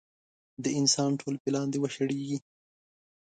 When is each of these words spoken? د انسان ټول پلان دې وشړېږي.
د 0.63 0.65
انسان 0.79 1.11
ټول 1.21 1.35
پلان 1.43 1.67
دې 1.71 1.79
وشړېږي. 1.81 2.37